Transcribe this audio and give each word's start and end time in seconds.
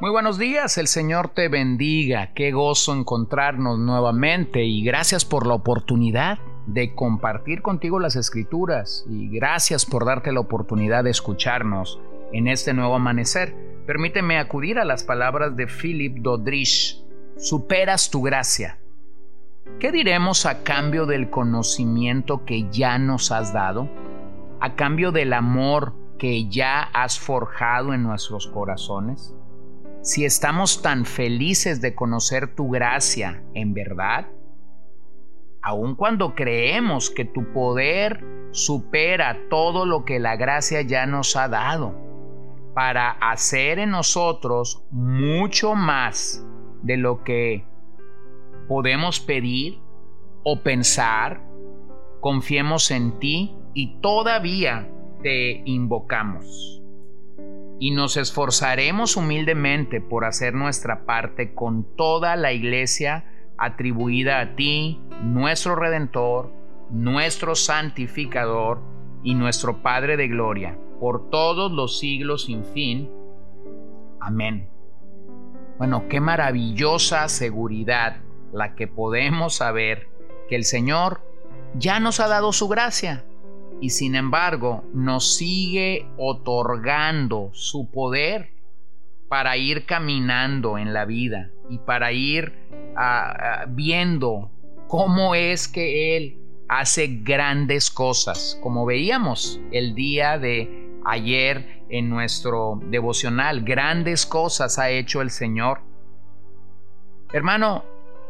Muy 0.00 0.10
buenos 0.10 0.38
días, 0.38 0.78
el 0.78 0.86
Señor 0.86 1.30
te 1.30 1.48
bendiga, 1.48 2.32
qué 2.32 2.52
gozo 2.52 2.94
encontrarnos 2.94 3.80
nuevamente 3.80 4.64
y 4.64 4.84
gracias 4.84 5.24
por 5.24 5.44
la 5.44 5.54
oportunidad 5.54 6.38
de 6.66 6.94
compartir 6.94 7.62
contigo 7.62 7.98
las 7.98 8.14
escrituras 8.14 9.04
y 9.10 9.28
gracias 9.28 9.84
por 9.84 10.04
darte 10.04 10.30
la 10.30 10.38
oportunidad 10.38 11.02
de 11.02 11.10
escucharnos 11.10 11.98
en 12.32 12.46
este 12.46 12.74
nuevo 12.74 12.94
amanecer. 12.94 13.56
Permíteme 13.88 14.38
acudir 14.38 14.78
a 14.78 14.84
las 14.84 15.02
palabras 15.02 15.56
de 15.56 15.66
Philip 15.66 16.18
Dodrich, 16.18 17.02
superas 17.36 18.08
tu 18.08 18.22
gracia. 18.22 18.78
¿Qué 19.80 19.90
diremos 19.90 20.46
a 20.46 20.62
cambio 20.62 21.06
del 21.06 21.28
conocimiento 21.28 22.44
que 22.44 22.70
ya 22.70 22.98
nos 22.98 23.32
has 23.32 23.52
dado? 23.52 23.88
¿A 24.60 24.76
cambio 24.76 25.10
del 25.10 25.32
amor 25.32 25.92
que 26.20 26.48
ya 26.48 26.82
has 26.82 27.18
forjado 27.18 27.94
en 27.94 28.04
nuestros 28.04 28.46
corazones? 28.46 29.34
Si 30.08 30.24
estamos 30.24 30.80
tan 30.80 31.04
felices 31.04 31.82
de 31.82 31.94
conocer 31.94 32.54
tu 32.54 32.70
gracia 32.70 33.42
en 33.52 33.74
verdad? 33.74 34.26
Aun 35.60 35.96
cuando 35.96 36.34
creemos 36.34 37.10
que 37.10 37.26
tu 37.26 37.52
poder 37.52 38.24
supera 38.52 39.36
todo 39.50 39.84
lo 39.84 40.06
que 40.06 40.18
la 40.18 40.36
gracia 40.36 40.80
ya 40.80 41.04
nos 41.04 41.36
ha 41.36 41.48
dado, 41.48 41.94
para 42.74 43.10
hacer 43.10 43.78
en 43.78 43.90
nosotros 43.90 44.82
mucho 44.90 45.74
más 45.74 46.42
de 46.82 46.96
lo 46.96 47.22
que 47.22 47.66
podemos 48.66 49.20
pedir 49.20 49.78
o 50.42 50.62
pensar, 50.62 51.42
confiemos 52.20 52.90
en 52.90 53.18
ti 53.18 53.54
y 53.74 54.00
todavía 54.00 54.90
te 55.22 55.60
invocamos 55.66 56.82
y 57.80 57.92
nos 57.92 58.16
esforzaremos 58.16 59.16
humildemente 59.16 60.00
por 60.00 60.24
hacer 60.24 60.54
nuestra 60.54 61.04
parte 61.06 61.54
con 61.54 61.84
toda 61.96 62.36
la 62.36 62.52
iglesia 62.52 63.24
atribuida 63.56 64.40
a 64.40 64.56
ti, 64.56 65.00
nuestro 65.22 65.76
Redentor, 65.76 66.52
nuestro 66.90 67.54
Santificador 67.54 68.80
y 69.22 69.34
nuestro 69.34 69.82
Padre 69.82 70.16
de 70.16 70.28
Gloria, 70.28 70.78
por 71.00 71.30
todos 71.30 71.70
los 71.70 71.98
siglos 71.98 72.44
sin 72.44 72.64
fin. 72.64 73.10
Amén. 74.20 74.68
Bueno, 75.78 76.08
qué 76.08 76.20
maravillosa 76.20 77.28
seguridad 77.28 78.20
la 78.52 78.74
que 78.74 78.88
podemos 78.88 79.56
saber 79.56 80.08
que 80.48 80.56
el 80.56 80.64
Señor 80.64 81.22
ya 81.74 82.00
nos 82.00 82.18
ha 82.18 82.28
dado 82.28 82.52
su 82.52 82.66
gracia 82.68 83.24
y 83.80 83.90
sin 83.90 84.14
embargo 84.14 84.84
nos 84.92 85.36
sigue 85.36 86.06
otorgando 86.16 87.50
su 87.52 87.90
poder 87.90 88.50
para 89.28 89.56
ir 89.56 89.84
caminando 89.84 90.78
en 90.78 90.92
la 90.92 91.04
vida 91.04 91.50
y 91.68 91.78
para 91.78 92.12
ir 92.12 92.54
ah, 92.96 93.36
ah, 93.38 93.64
viendo 93.68 94.50
cómo 94.88 95.34
es 95.34 95.68
que 95.68 96.16
Él 96.16 96.38
hace 96.68 97.20
grandes 97.22 97.90
cosas, 97.90 98.58
como 98.62 98.84
veíamos 98.84 99.60
el 99.70 99.94
día 99.94 100.38
de 100.38 100.88
ayer 101.04 101.82
en 101.88 102.10
nuestro 102.10 102.80
devocional, 102.90 103.62
grandes 103.62 104.26
cosas 104.26 104.78
ha 104.78 104.90
hecho 104.90 105.22
el 105.22 105.30
Señor. 105.30 105.80
Hermano, 107.32 107.84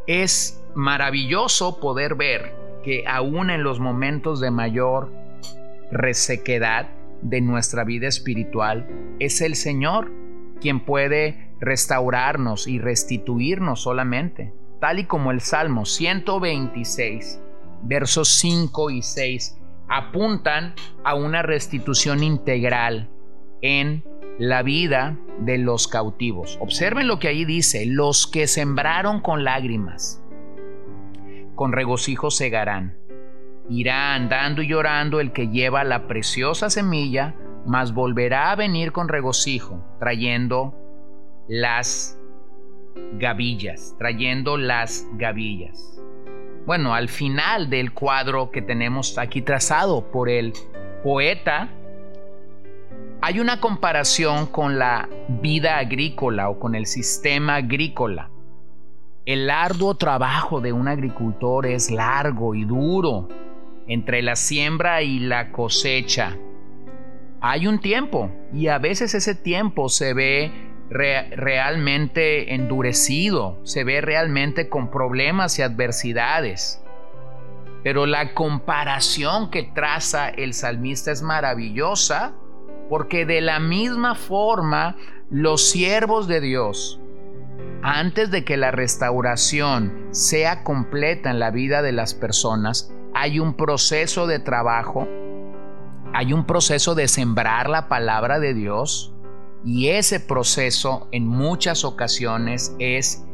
es 0.06 0.62
maravilloso 0.74 1.80
poder 1.80 2.14
ver 2.14 2.54
que 2.84 3.04
aún 3.06 3.50
en 3.50 3.62
los 3.62 3.80
momentos 3.80 4.40
de 4.40 4.50
mayor 4.50 5.12
resequedad 5.90 6.88
de 7.22 7.40
nuestra 7.40 7.84
vida 7.84 8.08
espiritual, 8.08 8.86
es 9.18 9.40
el 9.40 9.54
Señor 9.54 10.12
quien 10.60 10.84
puede 10.84 11.50
restaurarnos 11.60 12.66
y 12.66 12.78
restituirnos 12.78 13.80
solamente, 13.82 14.52
tal 14.80 14.98
y 15.00 15.04
como 15.04 15.30
el 15.30 15.40
Salmo 15.40 15.84
126, 15.84 17.40
versos 17.82 18.28
5 18.28 18.90
y 18.90 19.02
6 19.02 19.58
apuntan 19.88 20.74
a 21.04 21.14
una 21.14 21.42
restitución 21.42 22.22
integral 22.22 23.08
en 23.62 24.04
la 24.38 24.62
vida 24.62 25.18
de 25.40 25.58
los 25.58 25.88
cautivos. 25.88 26.58
Observen 26.60 27.08
lo 27.08 27.18
que 27.18 27.28
ahí 27.28 27.44
dice, 27.44 27.86
los 27.86 28.26
que 28.26 28.46
sembraron 28.46 29.20
con 29.20 29.44
lágrimas, 29.44 30.22
con 31.54 31.72
regocijo 31.72 32.30
segarán. 32.30 32.96
Irá 33.70 34.14
andando 34.14 34.62
y 34.62 34.68
llorando 34.68 35.20
el 35.20 35.32
que 35.32 35.48
lleva 35.48 35.84
la 35.84 36.06
preciosa 36.06 36.70
semilla, 36.70 37.34
mas 37.66 37.92
volverá 37.92 38.50
a 38.50 38.56
venir 38.56 38.92
con 38.92 39.08
regocijo, 39.08 39.84
trayendo 40.00 40.74
las 41.48 42.18
gavillas, 43.14 43.94
trayendo 43.98 44.56
las 44.56 45.06
gavillas. 45.14 46.00
Bueno, 46.66 46.94
al 46.94 47.08
final 47.08 47.70
del 47.70 47.92
cuadro 47.92 48.50
que 48.50 48.62
tenemos 48.62 49.18
aquí 49.18 49.42
trazado 49.42 50.10
por 50.10 50.28
el 50.28 50.52
poeta, 51.02 51.68
hay 53.20 53.40
una 53.40 53.60
comparación 53.60 54.46
con 54.46 54.78
la 54.78 55.08
vida 55.28 55.78
agrícola 55.78 56.48
o 56.48 56.58
con 56.58 56.74
el 56.74 56.86
sistema 56.86 57.56
agrícola. 57.56 58.30
El 59.26 59.50
arduo 59.50 59.94
trabajo 59.94 60.60
de 60.60 60.72
un 60.72 60.88
agricultor 60.88 61.66
es 61.66 61.90
largo 61.90 62.54
y 62.54 62.64
duro 62.64 63.28
entre 63.88 64.22
la 64.22 64.36
siembra 64.36 65.02
y 65.02 65.18
la 65.18 65.50
cosecha. 65.50 66.36
Hay 67.40 67.66
un 67.66 67.80
tiempo 67.80 68.30
y 68.52 68.68
a 68.68 68.78
veces 68.78 69.14
ese 69.14 69.34
tiempo 69.34 69.88
se 69.88 70.14
ve 70.14 70.52
realmente 70.90 72.54
endurecido, 72.54 73.58
se 73.64 73.84
ve 73.84 74.00
realmente 74.00 74.68
con 74.68 74.90
problemas 74.90 75.58
y 75.58 75.62
adversidades. 75.62 76.82
Pero 77.82 78.06
la 78.06 78.34
comparación 78.34 79.50
que 79.50 79.62
traza 79.62 80.28
el 80.28 80.52
salmista 80.52 81.12
es 81.12 81.22
maravillosa 81.22 82.34
porque 82.88 83.24
de 83.24 83.40
la 83.40 83.60
misma 83.60 84.14
forma 84.14 84.96
los 85.30 85.70
siervos 85.70 86.26
de 86.26 86.40
Dios, 86.40 87.00
antes 87.82 88.30
de 88.30 88.44
que 88.44 88.56
la 88.56 88.70
restauración 88.70 90.08
sea 90.10 90.64
completa 90.64 91.30
en 91.30 91.38
la 91.38 91.50
vida 91.50 91.82
de 91.82 91.92
las 91.92 92.14
personas, 92.14 92.92
hay 93.20 93.40
un 93.40 93.54
proceso 93.54 94.28
de 94.28 94.38
trabajo, 94.38 95.08
hay 96.14 96.32
un 96.32 96.46
proceso 96.46 96.94
de 96.94 97.08
sembrar 97.08 97.68
la 97.68 97.88
palabra 97.88 98.38
de 98.38 98.54
Dios 98.54 99.12
y 99.64 99.88
ese 99.88 100.20
proceso 100.20 101.08
en 101.10 101.26
muchas 101.26 101.84
ocasiones 101.84 102.76
es 102.78 103.26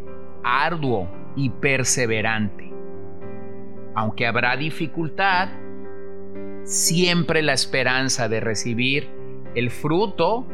arduo 0.42 1.06
y 1.36 1.50
perseverante. 1.50 2.72
Aunque 3.94 4.26
habrá 4.26 4.56
dificultad, 4.56 5.50
siempre 6.64 7.42
la 7.42 7.52
esperanza 7.52 8.26
de 8.30 8.40
recibir 8.40 9.10
el 9.54 9.70
fruto 9.70 10.46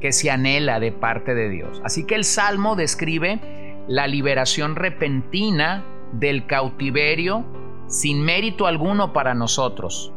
que 0.00 0.12
se 0.12 0.30
anhela 0.30 0.80
de 0.80 0.92
parte 0.92 1.34
de 1.34 1.50
Dios. 1.50 1.82
Así 1.84 2.06
que 2.06 2.14
el 2.14 2.24
Salmo 2.24 2.74
describe 2.74 3.38
la 3.86 4.06
liberación 4.06 4.76
repentina 4.76 5.84
del 6.12 6.46
cautiverio 6.46 7.57
sin 7.88 8.22
mérito 8.22 8.66
alguno 8.66 9.12
para 9.12 9.34
nosotros, 9.34 10.12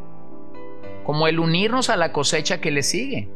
como 1.06 1.28
el 1.28 1.40
unirnos 1.40 1.90
a 1.90 1.96
la 1.96 2.12
cosecha 2.12 2.62
que 2.62 2.72
le 2.72 2.84
sigue. 2.84 3.30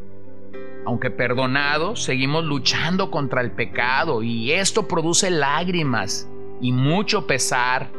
Aunque 0.86 1.10
perdonados, 1.10 2.04
seguimos 2.04 2.44
luchando 2.44 3.10
contra 3.10 3.42
el 3.42 3.52
pecado 3.52 4.22
y 4.22 4.52
esto 4.52 4.88
produce 4.88 5.32
lágrimas 5.32 6.30
y 6.62 6.72
mucho 6.72 7.26
pesar 7.26 7.90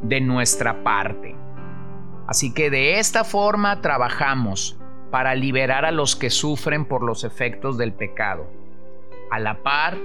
de 0.00 0.20
nuestra 0.22 0.82
parte. 0.82 1.36
Así 2.26 2.54
que 2.54 2.70
de 2.70 2.98
esta 2.98 3.24
forma 3.24 3.82
trabajamos 3.82 4.78
para 5.10 5.34
liberar 5.34 5.84
a 5.84 5.90
los 5.90 6.16
que 6.16 6.30
sufren 6.30 6.86
por 6.86 7.02
los 7.02 7.24
efectos 7.24 7.76
del 7.76 7.92
pecado. 7.92 8.46
A 9.30 9.38
la 9.38 9.62
par, 9.62 9.98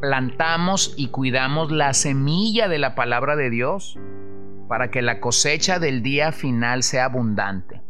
plantamos 0.00 0.94
y 0.96 1.08
cuidamos 1.08 1.70
la 1.70 1.92
semilla 1.92 2.68
de 2.68 2.78
la 2.78 2.94
palabra 2.94 3.36
de 3.36 3.50
Dios 3.50 3.98
para 4.74 4.90
que 4.90 5.02
la 5.02 5.20
cosecha 5.20 5.78
del 5.78 6.02
día 6.02 6.32
final 6.32 6.82
sea 6.82 7.04
abundante. 7.04 7.80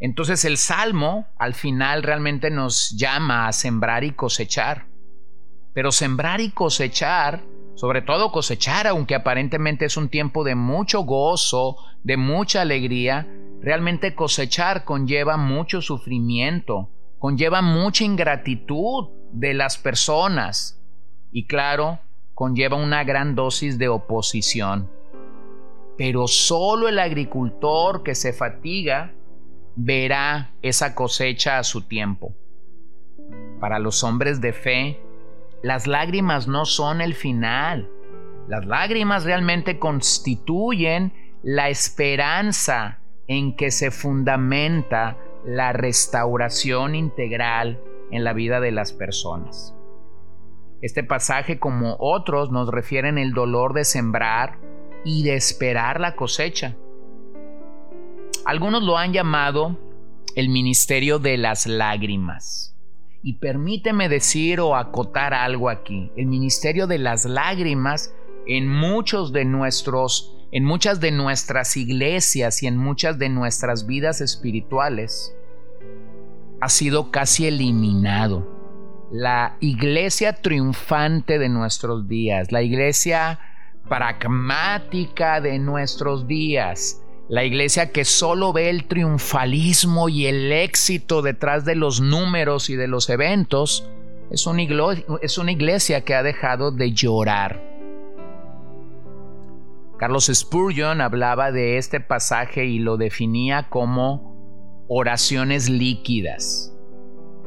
Entonces 0.00 0.46
el 0.46 0.56
Salmo 0.56 1.26
al 1.36 1.52
final 1.52 2.02
realmente 2.02 2.50
nos 2.50 2.96
llama 2.96 3.46
a 3.46 3.52
sembrar 3.52 4.04
y 4.04 4.12
cosechar. 4.12 4.86
Pero 5.74 5.92
sembrar 5.92 6.40
y 6.40 6.50
cosechar 6.50 7.42
sobre 7.74 8.00
todo 8.00 8.32
cosechar, 8.32 8.86
aunque 8.86 9.14
aparentemente 9.14 9.84
es 9.84 9.98
un 9.98 10.08
tiempo 10.08 10.44
de 10.44 10.54
mucho 10.54 11.00
gozo, 11.00 11.76
de 12.02 12.16
mucha 12.16 12.62
alegría, 12.62 13.28
realmente 13.60 14.14
cosechar 14.14 14.86
conlleva 14.86 15.36
mucho 15.36 15.82
sufrimiento, 15.82 16.88
conlleva 17.18 17.60
mucha 17.60 18.02
ingratitud 18.02 19.10
de 19.30 19.52
las 19.52 19.76
personas 19.76 20.82
y 21.30 21.46
claro, 21.46 22.00
conlleva 22.36 22.76
una 22.76 23.02
gran 23.02 23.34
dosis 23.34 23.78
de 23.78 23.88
oposición. 23.88 24.90
Pero 25.96 26.28
solo 26.28 26.86
el 26.86 26.98
agricultor 26.98 28.02
que 28.02 28.14
se 28.14 28.34
fatiga 28.34 29.14
verá 29.74 30.52
esa 30.60 30.94
cosecha 30.94 31.58
a 31.58 31.64
su 31.64 31.88
tiempo. 31.88 32.34
Para 33.58 33.78
los 33.78 34.04
hombres 34.04 34.42
de 34.42 34.52
fe, 34.52 35.00
las 35.62 35.86
lágrimas 35.86 36.46
no 36.46 36.66
son 36.66 37.00
el 37.00 37.14
final. 37.14 37.88
Las 38.48 38.66
lágrimas 38.66 39.24
realmente 39.24 39.78
constituyen 39.78 41.14
la 41.42 41.70
esperanza 41.70 42.98
en 43.28 43.56
que 43.56 43.70
se 43.70 43.90
fundamenta 43.90 45.16
la 45.46 45.72
restauración 45.72 46.94
integral 46.94 47.80
en 48.10 48.24
la 48.24 48.34
vida 48.34 48.60
de 48.60 48.72
las 48.72 48.92
personas. 48.92 49.75
Este 50.82 51.02
pasaje, 51.02 51.58
como 51.58 51.96
otros, 51.98 52.50
nos 52.50 52.68
refieren 52.68 53.18
el 53.18 53.32
dolor 53.32 53.72
de 53.72 53.84
sembrar 53.84 54.58
y 55.04 55.22
de 55.22 55.34
esperar 55.34 56.00
la 56.00 56.16
cosecha. 56.16 56.76
Algunos 58.44 58.82
lo 58.82 58.98
han 58.98 59.12
llamado 59.12 59.78
el 60.34 60.50
ministerio 60.50 61.18
de 61.18 61.38
las 61.38 61.66
lágrimas. 61.66 62.76
Y 63.22 63.34
permíteme 63.38 64.08
decir 64.08 64.60
o 64.60 64.76
acotar 64.76 65.34
algo 65.34 65.70
aquí. 65.70 66.12
El 66.16 66.26
ministerio 66.26 66.86
de 66.86 66.98
las 66.98 67.24
lágrimas 67.24 68.14
en 68.46 68.68
muchos 68.68 69.32
de 69.32 69.44
nuestros 69.44 70.32
en 70.52 70.64
muchas 70.64 71.00
de 71.00 71.10
nuestras 71.10 71.76
iglesias 71.76 72.62
y 72.62 72.66
en 72.68 72.76
muchas 72.76 73.18
de 73.18 73.28
nuestras 73.28 73.86
vidas 73.86 74.20
espirituales 74.20 75.34
ha 76.60 76.68
sido 76.68 77.10
casi 77.10 77.46
eliminado. 77.46 78.55
La 79.12 79.56
iglesia 79.60 80.32
triunfante 80.32 81.38
de 81.38 81.48
nuestros 81.48 82.08
días, 82.08 82.50
la 82.50 82.62
iglesia 82.62 83.38
pragmática 83.88 85.40
de 85.40 85.60
nuestros 85.60 86.26
días, 86.26 87.00
la 87.28 87.44
iglesia 87.44 87.92
que 87.92 88.04
solo 88.04 88.52
ve 88.52 88.68
el 88.68 88.86
triunfalismo 88.86 90.08
y 90.08 90.26
el 90.26 90.50
éxito 90.50 91.22
detrás 91.22 91.64
de 91.64 91.76
los 91.76 92.00
números 92.00 92.68
y 92.68 92.76
de 92.76 92.88
los 92.88 93.08
eventos, 93.08 93.88
es 94.30 94.46
una, 94.46 94.62
iglesia, 95.52 96.04
que 96.04 96.14
ha 96.14 96.22
dejado 96.22 96.72
de 96.72 96.92
llorar. 96.92 97.62
Carlos 99.98 100.30
Spurgeon 100.32 101.00
hablaba 101.00 101.52
de 101.52 101.78
este 101.78 102.00
pasaje 102.00 102.66
y 102.66 102.80
lo 102.80 102.96
definía 102.96 103.68
como 103.68 104.84
oraciones 104.88 105.68
líquidas. 105.68 106.75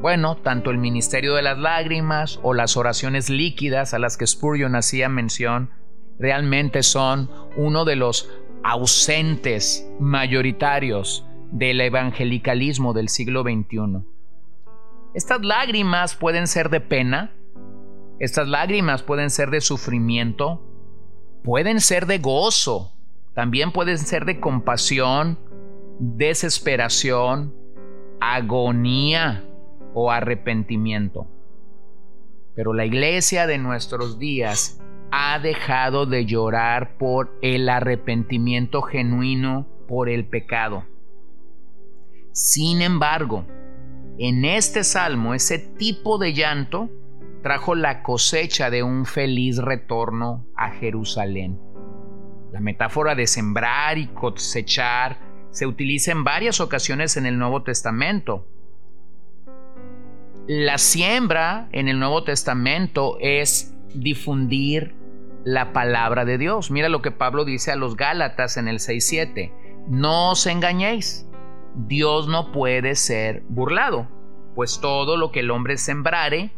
Bueno, 0.01 0.37
tanto 0.37 0.71
el 0.71 0.77
ministerio 0.77 1.35
de 1.35 1.41
las 1.41 1.57
lágrimas 1.57 2.39
o 2.41 2.53
las 2.53 2.77
oraciones 2.77 3.29
líquidas 3.29 3.93
a 3.93 3.99
las 3.99 4.15
que 4.15 4.25
Spurgeon 4.25 4.75
hacía 4.75 5.09
mención 5.09 5.71
realmente 6.17 6.83
son 6.83 7.29
uno 7.57 7.83
de 7.83 7.97
los 7.97 8.29
ausentes 8.63 9.89
mayoritarios 9.99 11.25
del 11.51 11.81
evangelicalismo 11.81 12.93
del 12.93 13.09
siglo 13.09 13.43
XXI. 13.43 14.05
Estas 15.13 15.41
lágrimas 15.41 16.15
pueden 16.15 16.47
ser 16.47 16.69
de 16.69 16.79
pena, 16.79 17.33
estas 18.19 18.47
lágrimas 18.47 19.03
pueden 19.03 19.29
ser 19.29 19.49
de 19.49 19.59
sufrimiento, 19.59 20.61
pueden 21.43 21.81
ser 21.81 22.05
de 22.05 22.19
gozo, 22.19 22.93
también 23.33 23.73
pueden 23.73 23.97
ser 23.97 24.23
de 24.23 24.39
compasión, 24.39 25.37
desesperación, 25.99 27.53
agonía 28.21 29.48
o 29.99 30.11
arrepentimiento. 30.11 31.27
Pero 32.55 32.73
la 32.73 32.85
iglesia 32.85 33.47
de 33.47 33.57
nuestros 33.57 34.17
días 34.17 34.81
ha 35.11 35.39
dejado 35.39 36.05
de 36.05 36.25
llorar 36.25 36.97
por 36.97 37.37
el 37.41 37.67
arrepentimiento 37.67 38.81
genuino 38.81 39.67
por 39.87 40.09
el 40.09 40.25
pecado. 40.25 40.85
Sin 42.31 42.81
embargo, 42.81 43.45
en 44.17 44.45
este 44.45 44.83
salmo 44.83 45.33
ese 45.33 45.59
tipo 45.59 46.17
de 46.17 46.33
llanto 46.33 46.89
trajo 47.43 47.75
la 47.75 48.03
cosecha 48.03 48.69
de 48.69 48.83
un 48.83 49.05
feliz 49.05 49.57
retorno 49.57 50.45
a 50.55 50.71
Jerusalén. 50.71 51.59
La 52.51 52.59
metáfora 52.59 53.15
de 53.15 53.27
sembrar 53.27 53.97
y 53.97 54.07
cosechar 54.07 55.17
se 55.51 55.65
utiliza 55.65 56.11
en 56.11 56.23
varias 56.23 56.59
ocasiones 56.59 57.17
en 57.17 57.25
el 57.25 57.37
Nuevo 57.37 57.63
Testamento. 57.63 58.47
La 60.49 60.79
siembra 60.79 61.69
en 61.73 61.89
el 61.89 61.99
Nuevo 61.99 62.23
Testamento 62.23 63.17
es 63.21 63.71
difundir 63.93 64.95
la 65.43 65.73
palabra 65.73 66.25
de 66.25 66.39
Dios. 66.39 66.71
Mira 66.71 66.89
lo 66.89 67.03
que 67.03 67.11
Pablo 67.11 67.45
dice 67.45 67.71
a 67.71 67.75
los 67.75 67.95
Gálatas 67.95 68.57
en 68.57 68.67
el 68.67 68.77
6.7. 68.77 69.53
No 69.89 70.31
os 70.31 70.47
engañéis, 70.47 71.27
Dios 71.75 72.27
no 72.27 72.51
puede 72.51 72.95
ser 72.95 73.43
burlado, 73.47 74.07
pues 74.55 74.79
todo 74.81 75.17
lo 75.17 75.31
que 75.31 75.41
el 75.41 75.51
hombre 75.51 75.77
sembrare, 75.77 76.49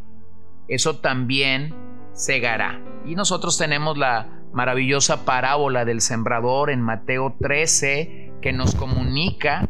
eso 0.70 1.00
también 1.00 1.76
segará. 2.14 2.82
Y 3.06 3.16
nosotros 3.16 3.58
tenemos 3.58 3.98
la 3.98 4.30
maravillosa 4.54 5.26
parábola 5.26 5.84
del 5.84 6.00
sembrador 6.00 6.70
en 6.70 6.80
Mateo 6.80 7.36
13 7.42 8.36
que 8.42 8.54
nos 8.54 8.74
comunica 8.74 9.68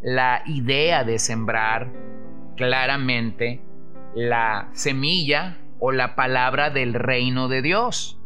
la 0.00 0.44
idea 0.46 1.02
de 1.02 1.18
sembrar 1.18 2.13
claramente 2.56 3.62
la 4.14 4.68
semilla 4.72 5.58
o 5.78 5.92
la 5.92 6.14
palabra 6.14 6.70
del 6.70 6.94
reino 6.94 7.48
de 7.48 7.62
Dios. 7.62 8.18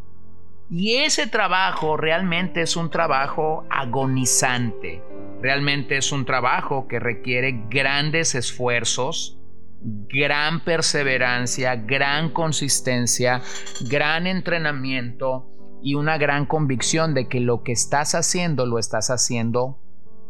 Y 0.71 0.97
ese 0.97 1.27
trabajo 1.27 1.97
realmente 1.97 2.61
es 2.61 2.77
un 2.77 2.91
trabajo 2.91 3.67
agonizante, 3.71 5.03
realmente 5.41 5.97
es 5.97 6.13
un 6.13 6.27
trabajo 6.27 6.87
que 6.89 7.01
requiere 7.01 7.65
grandes 7.71 8.35
esfuerzos, 8.35 9.39
gran 9.81 10.61
perseverancia, 10.65 11.77
gran 11.77 12.31
consistencia, 12.31 13.41
gran 13.89 14.27
entrenamiento 14.27 15.51
y 15.83 15.95
una 15.95 16.19
gran 16.19 16.45
convicción 16.45 17.15
de 17.15 17.29
que 17.29 17.41
lo 17.41 17.63
que 17.63 17.73
estás 17.73 18.15
haciendo 18.15 18.67
lo 18.67 18.79
estás 18.79 19.11
haciendo 19.11 19.79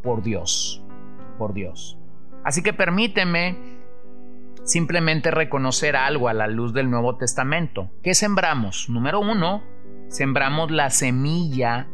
por 0.03 0.23
Dios, 0.23 0.85
por 1.37 1.53
Dios. 1.53 1.99
Así 2.45 2.63
que 2.63 2.73
permíteme 2.73 3.78
simplemente 4.69 5.31
reconocer 5.31 5.97
algo 5.97 6.29
a 6.29 6.35
la 6.35 6.47
luz 6.47 6.75
del 6.75 6.91
Nuevo 6.91 7.17
Testamento. 7.17 7.91
¿Qué 8.03 8.15
sembramos? 8.15 8.91
Número 8.91 9.19
uno, 9.19 9.63
sembramos 10.09 10.71
la 10.71 10.91
semilla, 10.91 11.89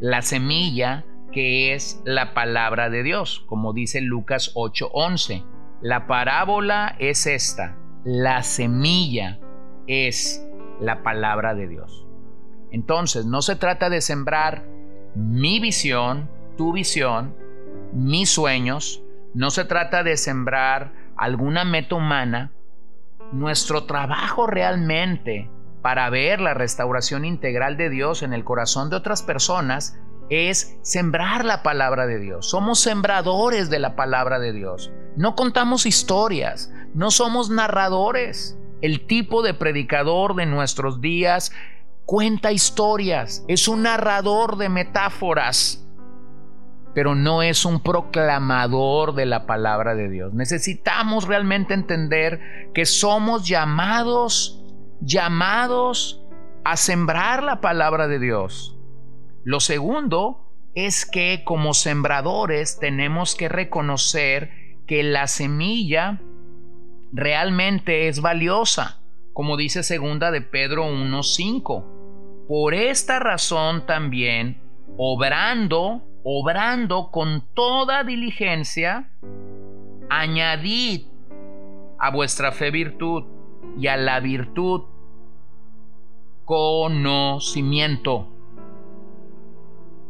la 0.00 0.22
semilla 0.22 1.04
que 1.32 1.74
es 1.74 2.02
la 2.04 2.34
palabra 2.34 2.90
de 2.90 3.04
Dios, 3.04 3.44
como 3.46 3.72
dice 3.72 4.00
Lucas 4.00 4.50
8:11. 4.56 5.44
La 5.80 6.08
parábola 6.08 6.96
es 6.98 7.26
esta, 7.28 7.76
la 8.04 8.42
semilla 8.42 9.38
es 9.86 10.44
la 10.80 11.04
palabra 11.04 11.54
de 11.54 11.68
Dios. 11.68 12.04
Entonces, 12.72 13.26
no 13.26 13.42
se 13.42 13.54
trata 13.54 13.90
de 13.90 14.00
sembrar 14.00 14.64
mi 15.14 15.60
visión, 15.60 16.28
tu 16.56 16.72
visión, 16.72 17.36
mis 17.92 18.28
sueños, 18.28 19.04
no 19.34 19.50
se 19.50 19.64
trata 19.64 20.02
de 20.02 20.16
sembrar 20.16 20.92
alguna 21.18 21.64
meta 21.64 21.96
humana. 21.96 22.52
Nuestro 23.32 23.84
trabajo 23.84 24.46
realmente 24.46 25.50
para 25.82 26.08
ver 26.10 26.40
la 26.40 26.54
restauración 26.54 27.24
integral 27.24 27.76
de 27.76 27.90
Dios 27.90 28.22
en 28.22 28.32
el 28.32 28.44
corazón 28.44 28.90
de 28.90 28.96
otras 28.96 29.22
personas 29.22 29.98
es 30.30 30.78
sembrar 30.82 31.44
la 31.44 31.62
palabra 31.62 32.06
de 32.06 32.18
Dios. 32.18 32.50
Somos 32.50 32.80
sembradores 32.80 33.70
de 33.70 33.78
la 33.78 33.96
palabra 33.96 34.38
de 34.38 34.52
Dios. 34.52 34.92
No 35.16 35.34
contamos 35.34 35.86
historias, 35.86 36.72
no 36.94 37.10
somos 37.10 37.50
narradores. 37.50 38.58
El 38.80 39.06
tipo 39.06 39.42
de 39.42 39.54
predicador 39.54 40.36
de 40.36 40.46
nuestros 40.46 41.00
días 41.00 41.52
cuenta 42.08 42.52
historias, 42.52 43.44
es 43.48 43.68
un 43.68 43.82
narrador 43.82 44.56
de 44.56 44.70
metáforas, 44.70 45.86
pero 46.94 47.14
no 47.14 47.42
es 47.42 47.64
un 47.64 47.80
proclamador 47.80 49.14
de 49.14 49.26
la 49.26 49.46
palabra 49.46 49.94
de 49.94 50.08
Dios. 50.08 50.34
Necesitamos 50.34 51.26
realmente 51.26 51.74
entender 51.74 52.40
que 52.74 52.86
somos 52.86 53.46
llamados 53.48 54.58
llamados 55.00 56.24
a 56.64 56.76
sembrar 56.76 57.42
la 57.42 57.60
palabra 57.60 58.08
de 58.08 58.18
Dios. 58.18 58.76
Lo 59.44 59.60
segundo 59.60 60.52
es 60.74 61.06
que 61.06 61.42
como 61.44 61.74
sembradores 61.74 62.78
tenemos 62.78 63.34
que 63.34 63.48
reconocer 63.48 64.50
que 64.86 65.02
la 65.02 65.26
semilla 65.26 66.20
realmente 67.12 68.08
es 68.08 68.20
valiosa. 68.20 68.96
como 69.32 69.56
dice 69.56 69.84
segunda 69.84 70.32
de 70.32 70.40
Pedro 70.40 70.86
1:5. 70.86 72.46
Por 72.48 72.74
esta 72.74 73.20
razón 73.20 73.86
también, 73.86 74.60
obrando, 74.96 76.07
obrando 76.30 77.10
con 77.10 77.42
toda 77.54 78.04
diligencia, 78.04 79.08
añadid 80.10 81.06
a 81.98 82.10
vuestra 82.10 82.52
fe 82.52 82.70
virtud 82.70 83.24
y 83.78 83.86
a 83.86 83.96
la 83.96 84.20
virtud 84.20 84.82
conocimiento. 86.44 88.28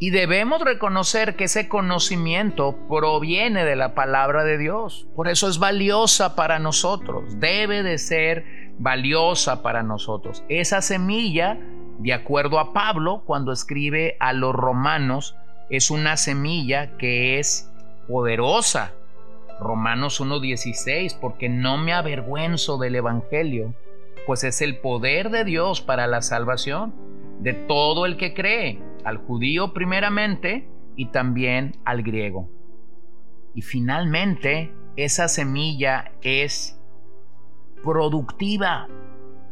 Y 0.01 0.11
debemos 0.11 0.61
reconocer 0.61 1.37
que 1.37 1.45
ese 1.45 1.69
conocimiento 1.69 2.77
proviene 2.89 3.65
de 3.65 3.77
la 3.77 3.95
palabra 3.95 4.43
de 4.43 4.59
Dios. 4.59 5.07
Por 5.15 5.29
eso 5.29 5.49
es 5.49 5.61
valiosa 5.61 6.35
para 6.35 6.59
nosotros. 6.59 7.39
Debe 7.39 7.85
de 7.85 7.97
ser 7.97 8.73
valiosa 8.81 9.63
para 9.63 9.85
nosotros. 9.85 10.43
Esa 10.49 10.83
semilla, 10.83 11.61
de 12.01 12.13
acuerdo 12.13 12.59
a 12.59 12.73
Pablo, 12.73 13.23
cuando 13.25 13.53
escribe 13.53 14.17
a 14.19 14.33
los 14.33 14.53
romanos, 14.53 15.37
es 15.71 15.91
una 15.91 16.17
semilla 16.17 16.97
que 16.97 17.39
es 17.39 17.71
poderosa. 18.07 18.93
Romanos 19.61 20.21
1.16, 20.21 21.19
porque 21.21 21.49
no 21.49 21.79
me 21.79 21.93
avergüenzo 21.93 22.79
del 22.79 22.97
Evangelio, 22.97 23.75
pues 24.27 24.45
es 24.45 24.63
el 24.63 24.79
poder 24.79 25.31
de 25.31 25.45
Dios 25.45 25.81
para 25.81 26.07
la 26.07 26.23
salvación 26.23 26.95
de 27.41 27.55
todo 27.55 28.07
el 28.07 28.17
que 28.17 28.35
cree, 28.35 28.81
al 29.05 29.17
judío 29.17 29.73
primeramente 29.73 30.69
y 30.97 31.07
también 31.07 31.77
al 31.85 32.03
griego. 32.03 32.49
Y 33.55 33.63
finalmente, 33.63 34.73
esa 34.97 35.29
semilla 35.29 36.13
es 36.23 36.81
productiva. 37.83 38.89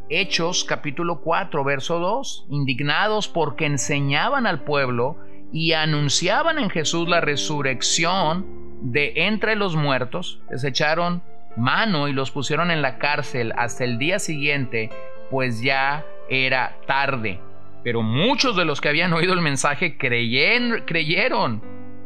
Hechos 0.08 0.64
capítulo 0.64 1.20
4, 1.20 1.64
verso 1.64 1.98
2, 1.98 2.46
indignados 2.50 3.26
porque 3.26 3.66
enseñaban 3.66 4.46
al 4.46 4.62
pueblo 4.62 5.16
y 5.52 5.72
anunciaban 5.72 6.58
en 6.58 6.70
Jesús 6.70 7.08
la 7.08 7.20
resurrección 7.20 8.46
de 8.82 9.12
entre 9.16 9.56
los 9.56 9.76
muertos, 9.76 10.40
les 10.50 10.64
echaron 10.64 11.22
mano 11.56 12.08
y 12.08 12.12
los 12.12 12.30
pusieron 12.30 12.70
en 12.70 12.82
la 12.82 12.98
cárcel 12.98 13.52
hasta 13.56 13.84
el 13.84 13.98
día 13.98 14.18
siguiente, 14.18 14.90
pues 15.30 15.62
ya 15.62 16.04
era 16.28 16.76
tarde. 16.86 17.40
Pero 17.82 18.02
muchos 18.02 18.56
de 18.56 18.64
los 18.64 18.80
que 18.80 18.88
habían 18.88 19.12
oído 19.12 19.32
el 19.32 19.40
mensaje 19.40 19.96
creyeron, 19.96 21.62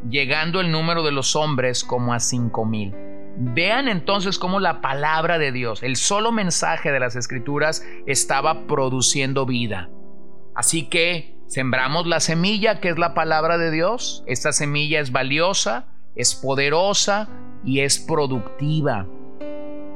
llegando 0.09 0.61
el 0.61 0.71
número 0.71 1.03
de 1.03 1.13
los 1.13 1.35
hombres 1.37 1.85
como 1.85 2.13
a 2.13 2.21
cinco 2.21 2.65
mil. 2.65 2.95
Vean 3.37 3.89
entonces 3.89 4.39
cómo 4.39 4.61
la 4.61 4.83
palabra 4.83 5.39
de 5.39 5.53
Dios, 5.53 5.83
el 5.83 5.97
solo 5.97 6.33
mensaje 6.33 6.93
de 6.93 7.01
las 7.01 7.17
escrituras, 7.17 7.87
estaba 8.07 8.67
produciendo 8.67 9.47
vida. 9.47 9.89
Así 10.55 10.89
que 10.89 11.40
sembramos 11.51 12.07
la 12.07 12.21
semilla 12.21 12.79
que 12.79 12.91
es 12.91 12.99
la 12.99 13.13
palabra 13.13 13.59
de 13.59 13.73
Dios. 13.73 14.23
Esta 14.27 14.53
semilla 14.53 15.01
es 15.01 15.11
valiosa, 15.11 15.87
es 16.15 16.37
poderosa 16.37 17.29
y 17.65 17.81
es 17.81 17.99
productiva. 17.99 19.07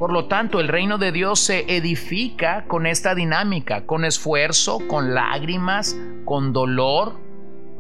Por 0.01 0.13
lo 0.13 0.27
tanto, 0.27 0.59
el 0.59 0.67
reino 0.67 0.99
de 0.99 1.13
Dios 1.13 1.39
se 1.39 1.77
edifica 1.77 2.67
con 2.67 2.87
esta 2.87 3.15
dinámica, 3.15 3.87
con 3.87 4.05
esfuerzo, 4.05 4.81
con 4.89 5.15
lágrimas, 5.15 5.97
con 6.25 6.53
dolor, 6.53 7.21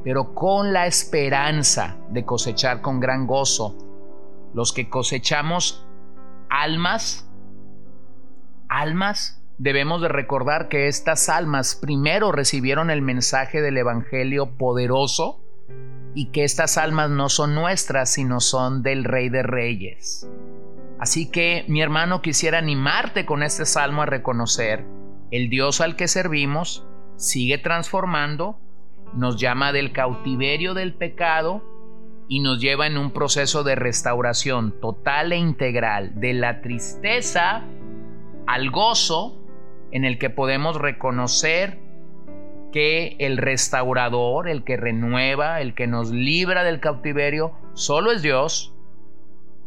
pero 0.04 0.35
con 0.35 0.73
la 0.73 0.87
esperanza 0.87 1.97
de 2.11 2.25
cosechar 2.25 2.81
con 2.81 3.00
gran 3.00 3.26
gozo. 3.26 3.76
Los 4.54 4.73
que 4.73 4.88
cosechamos 4.88 5.85
almas, 6.49 7.28
almas, 8.69 9.44
debemos 9.59 10.03
de 10.03 10.09
recordar 10.09 10.69
que 10.69 10.89
estas 10.89 11.29
almas 11.29 11.77
primero 11.77 12.33
recibieron 12.33 12.91
el 12.91 13.03
mensaje 13.03 13.61
del 13.61 13.79
Evangelio 13.79 14.57
poderoso 14.57 15.41
y 16.15 16.27
que 16.27 16.45
estas 16.45 16.79
almas 16.79 17.11
no 17.11 17.29
son 17.29 17.55
nuestras, 17.55 18.13
sino 18.13 18.41
son 18.41 18.83
del 18.83 19.05
Rey 19.05 19.29
de 19.29 19.43
Reyes. 19.43 20.29
Así 20.99 21.31
que 21.31 21.65
mi 21.69 21.83
hermano 21.83 22.23
quisiera 22.23 22.59
animarte 22.59 23.27
con 23.27 23.43
este 23.43 23.67
salmo 23.67 24.03
a 24.03 24.07
reconocer 24.07 24.85
el 25.31 25.51
Dios 25.51 25.81
al 25.81 25.97
que 25.97 26.09
servimos 26.09 26.87
sigue 27.17 27.59
transformando, 27.59 28.59
nos 29.15 29.37
llama 29.37 29.73
del 29.73 29.93
cautiverio 29.93 30.75
del 30.75 30.95
pecado 30.95 31.63
y 32.29 32.41
nos 32.41 32.61
lleva 32.61 32.87
en 32.87 32.97
un 32.97 33.13
proceso 33.13 33.65
de 33.65 33.75
restauración 33.75 34.81
total 34.81 35.33
e 35.33 35.37
integral 35.37 36.21
de 36.21 36.33
la 36.33 36.63
tristeza 36.63 37.63
al 38.47 38.71
gozo 38.71 39.44
en 39.95 40.05
el 40.05 40.19
que 40.19 40.29
podemos 40.29 40.77
reconocer 40.77 41.79
que 42.71 43.17
el 43.19 43.39
restaurador, 43.39 44.49
el 44.49 44.65
que 44.65 44.77
renueva, 44.77 45.63
el 45.63 45.75
que 45.75 45.87
nos 45.87 46.11
libra 46.11 46.65
del 46.65 46.81
cautiverio, 46.81 47.53
solo 47.73 48.13
es 48.13 48.21
Dios 48.21 48.75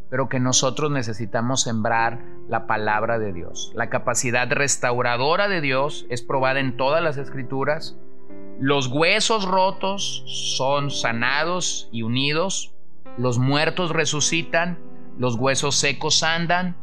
pero 0.10 0.30
que 0.30 0.40
nosotros 0.40 0.92
necesitamos 0.92 1.64
sembrar 1.64 2.24
la 2.48 2.66
palabra 2.66 3.20
de 3.20 3.34
Dios. 3.34 3.72
La 3.76 3.90
capacidad 3.90 4.50
restauradora 4.50 5.48
de 5.48 5.62
Dios 5.62 6.06
es 6.10 6.22
probada 6.22 6.60
en 6.60 6.78
todas 6.78 7.04
las 7.04 7.18
escrituras. 7.18 7.98
Los 8.60 8.88
huesos 8.88 9.46
rotos 9.46 10.24
son 10.26 10.92
sanados 10.92 11.90
y 11.92 12.04
unidos, 12.04 12.74
los 13.18 13.38
muertos 13.38 13.92
resucitan, 13.92 14.80
los 15.18 15.36
huesos 15.36 15.76
secos 15.76 16.24
andan. 16.24 16.78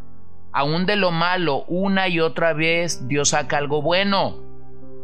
Aún 0.55 0.87
de 0.87 0.95
lo 0.95 1.11
malo, 1.11 1.65
una 1.65 2.07
y 2.07 2.21
otra 2.21 2.53
vez 2.53 3.09
Dios 3.09 3.31
saca 3.31 3.59
algo 3.59 3.83
bueno. 3.83 4.39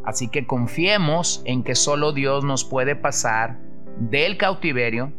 Así 0.05 0.29
que 0.29 0.47
confiemos 0.47 1.43
en 1.45 1.65
que 1.65 1.75
solo 1.75 2.13
Dios 2.13 2.45
nos 2.45 2.65
puede 2.65 2.95
pasar 2.95 3.59
del 3.99 4.37
cautiverio 4.37 5.13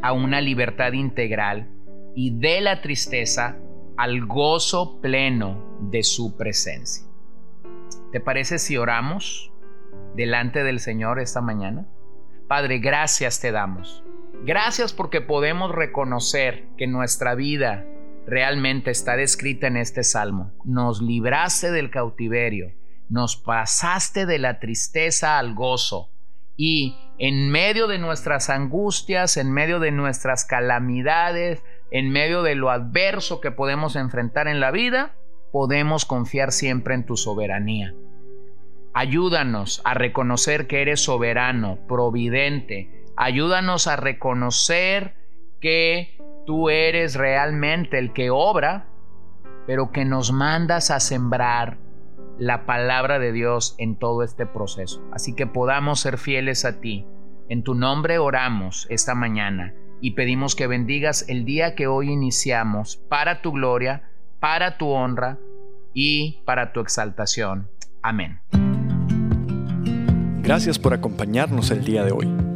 a 0.00 0.14
una 0.14 0.40
libertad 0.40 0.94
integral 0.94 1.68
y 2.16 2.30
de 2.38 2.62
la 2.62 2.80
tristeza 2.80 3.58
al 3.98 4.24
gozo 4.24 5.02
pleno 5.02 5.62
de 5.80 6.02
su 6.02 6.34
presencia. 6.38 7.06
¿Te 8.10 8.20
parece 8.20 8.58
si 8.58 8.78
oramos 8.78 9.52
delante 10.16 10.64
del 10.64 10.80
Señor 10.80 11.20
esta 11.20 11.42
mañana? 11.42 11.86
Padre, 12.48 12.78
gracias 12.78 13.38
te 13.38 13.52
damos. 13.52 14.02
Gracias 14.44 14.94
porque 14.94 15.20
podemos 15.20 15.72
reconocer 15.72 16.68
que 16.78 16.86
nuestra 16.86 17.34
vida 17.34 17.84
realmente 18.26 18.90
está 18.90 19.16
descrita 19.16 19.66
en 19.66 19.76
este 19.76 20.04
salmo. 20.04 20.52
Nos 20.64 21.02
libraste 21.02 21.70
del 21.70 21.90
cautiverio, 21.90 22.72
nos 23.08 23.36
pasaste 23.36 24.26
de 24.26 24.38
la 24.38 24.58
tristeza 24.58 25.38
al 25.38 25.54
gozo 25.54 26.08
y 26.56 26.96
en 27.18 27.50
medio 27.50 27.86
de 27.86 27.98
nuestras 27.98 28.50
angustias, 28.50 29.36
en 29.36 29.52
medio 29.52 29.80
de 29.80 29.90
nuestras 29.90 30.44
calamidades, 30.44 31.62
en 31.90 32.10
medio 32.10 32.42
de 32.42 32.54
lo 32.54 32.70
adverso 32.70 33.40
que 33.40 33.50
podemos 33.50 33.96
enfrentar 33.96 34.48
en 34.48 34.60
la 34.60 34.70
vida, 34.70 35.14
podemos 35.50 36.04
confiar 36.04 36.52
siempre 36.52 36.94
en 36.94 37.04
tu 37.04 37.16
soberanía. 37.16 37.94
Ayúdanos 38.94 39.80
a 39.84 39.94
reconocer 39.94 40.66
que 40.66 40.82
eres 40.82 41.00
soberano, 41.00 41.78
providente. 41.88 43.04
Ayúdanos 43.16 43.86
a 43.86 43.96
reconocer 43.96 45.14
que 45.60 46.18
tú 46.46 46.70
eres 46.70 47.14
realmente 47.14 47.98
el 47.98 48.12
que 48.12 48.30
obra, 48.30 48.86
pero 49.66 49.92
que 49.92 50.04
nos 50.04 50.32
mandas 50.32 50.90
a 50.90 51.00
sembrar 51.00 51.78
la 52.38 52.66
palabra 52.66 53.18
de 53.18 53.32
Dios 53.32 53.74
en 53.78 53.96
todo 53.96 54.22
este 54.22 54.46
proceso. 54.46 55.02
Así 55.12 55.34
que 55.34 55.46
podamos 55.46 56.00
ser 56.00 56.18
fieles 56.18 56.64
a 56.64 56.80
ti. 56.80 57.06
En 57.48 57.62
tu 57.62 57.74
nombre 57.74 58.18
oramos 58.18 58.86
esta 58.90 59.14
mañana 59.14 59.74
y 60.00 60.12
pedimos 60.12 60.56
que 60.56 60.66
bendigas 60.66 61.24
el 61.28 61.44
día 61.44 61.74
que 61.74 61.86
hoy 61.86 62.10
iniciamos 62.10 62.96
para 63.08 63.42
tu 63.42 63.52
gloria, 63.52 64.10
para 64.40 64.78
tu 64.78 64.88
honra 64.88 65.38
y 65.94 66.42
para 66.44 66.72
tu 66.72 66.80
exaltación. 66.80 67.68
Amén. 68.02 68.40
Gracias 70.42 70.78
por 70.78 70.92
acompañarnos 70.92 71.70
el 71.70 71.84
día 71.84 72.02
de 72.02 72.10
hoy. 72.10 72.51